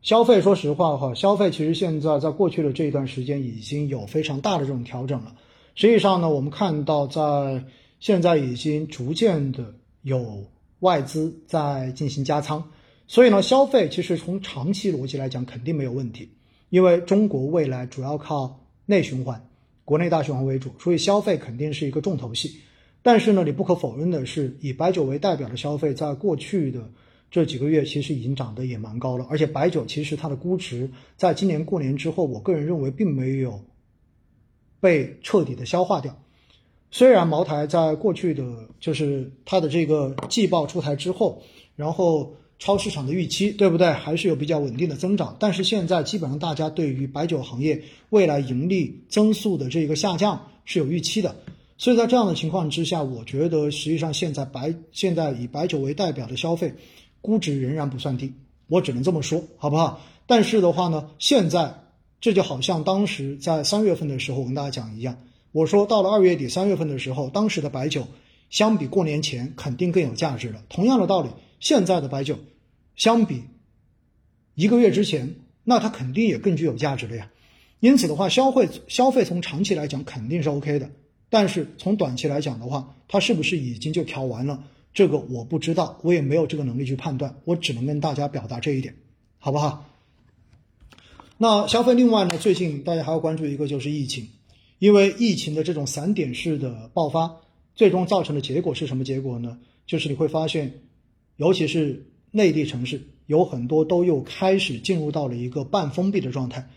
[0.00, 5.34] 消费，说实话哈，消费其实现在在过去的这一段时间已经有非常大的这种调整了。
[5.74, 7.64] 实际上呢，我们看到在
[7.98, 10.44] 现在已经逐渐的有
[10.80, 12.62] 外资在进行加仓，
[13.08, 16.30] 所以呢，消费其实从长期逻辑来讲肯定没有问题，
[16.70, 19.48] 因为中国未来主要靠内循环、
[19.84, 22.60] 国内大循环为主，所以消费肯定是一个重头戏。
[23.02, 26.88] 但是呢，你不可否认的是，以白酒为代表的消费在过去的。
[27.30, 33.62] 这几个月其实已经涨得也蛮高了，而且白酒其实它的估值在今年过年之后，我个人认为并没有
[34.80, 36.18] 被彻底的消化掉。
[36.90, 41.42] 虽然茅台在过去的就是它的这个季报出台之后，
[41.76, 43.92] 然后超市场的预期，对不对？
[43.92, 51.36] 还是有比较稳定的增长，但是现在基本上大家对于白酒行业未来盈利增速的这个下降是有预期的。
[51.76, 56.72] 所以在这样的情况之下，我觉得实际上现在白现在以白酒为代表的消费。
[57.28, 58.32] 估值仍然不算低，
[58.68, 60.00] 我只能这么说，好不好？
[60.26, 61.74] 但是的话呢，现在
[62.22, 65.18] 这就好像当时在三月份的时候，我跟大家讲一样，
[65.52, 68.08] 我说到了二月底三月份的时候，当时的白酒
[68.48, 70.64] 相比过年前肯定更有价值了。
[70.70, 71.28] 同样的道理，
[71.60, 72.38] 现在的白酒
[72.96, 73.42] 相比
[74.54, 77.30] 一个月之前，那它肯定也更具有价值了呀。
[77.80, 80.88] 因此的话，消费消费从长期来讲肯定是 OK 的，
[81.28, 84.64] 但是从短期来讲的话，它是不是已经就调完了？
[84.98, 88.96] 这个我不知道，我也没有这个能力去判断，我只能跟大家表达这一点，
[89.38, 89.88] 好不好？
[91.36, 94.28] 那消费另外呢，最近大家还要关注一个就是疫情，
[94.80, 97.36] 因为疫情的这种散点式的爆发，
[97.76, 99.60] 最终造成的结果是什么结果呢？
[99.86, 100.80] 就是你会发现，
[101.36, 106.68] 尤其是内地城市，有很多都又开始进入到了一个半封闭的状态，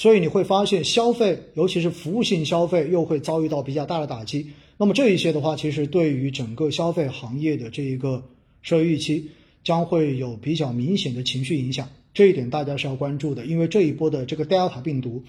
[0.00, 4.46] 所以你会发现消费，尤其是服务性消费，又会遭遇到比较大的打击。
[4.78, 8.24] 那么这一些的话，其实对于整个消费行业的这一个
[8.62, 9.28] 社会预期，
[9.62, 11.86] 将会有比较明显的情绪影响。
[12.14, 15.22] 这一点大家是要关注的，因为这一波的这个 Delta 病毒，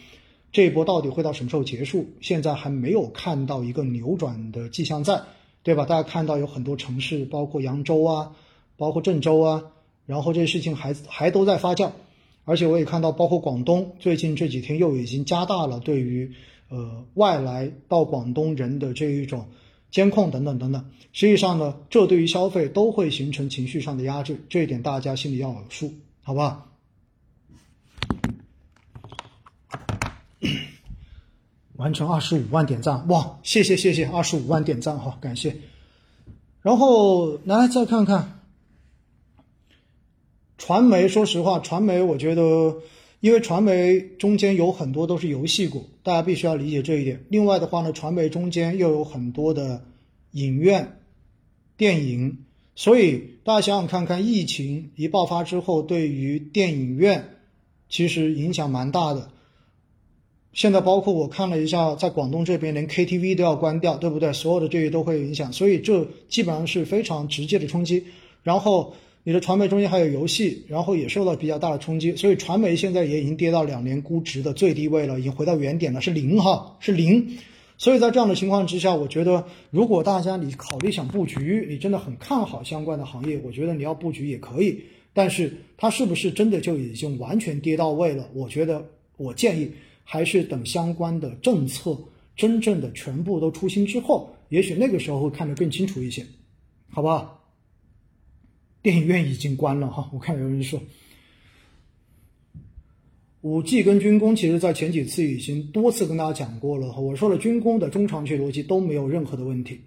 [0.53, 2.07] 这一波到底会到什么时候结束？
[2.21, 5.21] 现在还没有看到一个扭转的迹象在，
[5.63, 5.83] 对吧？
[5.83, 8.31] 大家看到有很多城市，包括扬州啊，
[8.77, 9.61] 包括郑州啊，
[10.05, 11.91] 然后这些事情还还都在发酵，
[12.45, 16.31] 而且我也看到，包括广东最近这几天又已经加大了对于。
[16.73, 19.45] 呃，外来到广东人的这一种
[19.91, 25.91] 监控等等等等，实际上呢，这对于消费都会形成情绪上的压制，这一点大家心里要有数，
[26.23, 26.65] 好吧？
[31.75, 35.53] 完成二十五万点赞，哇，谢谢谢谢，二十五万点赞哈，感谢。
[36.61, 38.39] 然后来再看看
[40.61, 42.75] 传媒，说实话，传媒我觉得。
[43.19, 47.23] 因为传媒中间有很多都是游戏股，大家必须要理解这一点。
[47.29, 49.83] 另外的话呢，传媒中间又有很多的
[50.31, 50.97] 影院、
[51.77, 52.39] 电影，
[52.75, 57.37] 所以大家想想看看，疫情一爆发之后，对于电影院
[57.89, 59.29] 其实影响蛮大的。
[60.53, 64.33] 现在包括我看了一下，在广东这边连 KTV 都要关掉，对不对？
[64.33, 68.03] 所有的这些都会影响，所以这基本上是非常直接的冲击。
[68.43, 68.95] 然后。
[69.23, 77.37] 你的传媒中间还有游戏，然后也受到比较大的冲击，所以传媒现在也已经跌到两年估值的最低位了，已经回到原点了，是零哈，是零。
[77.77, 84.79] 所以在这样的情况之下，我觉得如果大家你考虑想布局，你真的很看好相关的行业，我觉得你要布局也可以。
[85.13, 88.27] 但是它是不是真的就已经完全跌到位了？
[88.33, 88.83] 我觉得
[89.17, 89.69] 我建议
[90.03, 91.97] 还是等相关的政策
[92.35, 96.25] 真正的全部都出新之后，也许那个时候会看得更清楚一些，
[96.89, 97.40] 好不好？
[98.81, 100.81] 电影院已经关了哈，我看有人说，
[103.41, 106.99] 五 G 跟军工，其实在前几次已经多次跟大家讲过了哈。
[106.99, 109.81] 我说了，军工的中长期逻辑都没有任何的问题，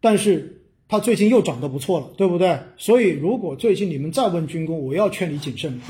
[0.00, 2.58] 但是它最近又涨得不错了，对不对？
[2.76, 5.80] 所以如果最近你们再问军工，我要劝你谨慎，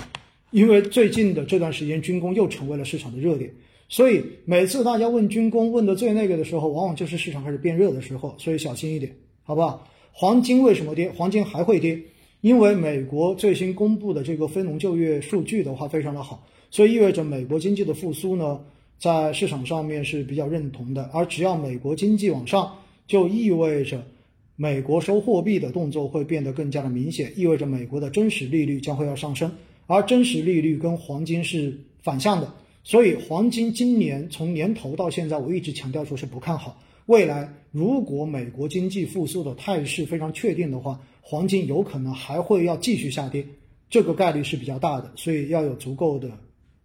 [0.50, 3.52] 因为最近的这段时间军工又成为了市场的热点。
[3.88, 9.88] 所以每次大家问军工问的最那个的时候，往往就是市场开始变热的时候，所以小心一点，好不好？
[10.12, 11.10] 黄金为什么跌？
[11.12, 11.98] 黄金还会跌，
[12.40, 18.60] 因为美国最新公布的这个非农就业数据的话非常的好，所以意味着美国经济的复苏呢，
[18.98, 21.08] 在市场上面是比较认同的。
[21.12, 22.76] 而只要美国经济往上，
[23.06, 24.04] 就意味着
[24.56, 29.50] 美国收货币的动作会变得更加的明显，意味着美国的真实利率将会要上升，
[29.86, 32.52] 而真实利率跟黄金是反向的，
[32.84, 36.78] 所以黄金今年从年头到现在，我一直强调说是不看好。
[37.10, 43.44] 未来如果美国经济复苏的态势非常确定的话，黄金有可能还会要继续下跌，
[43.88, 46.30] 这个概率是比较大的，所以要有足够的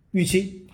[0.10, 0.66] 预期。